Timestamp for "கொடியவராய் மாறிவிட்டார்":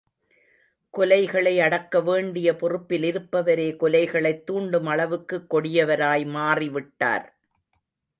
5.49-7.27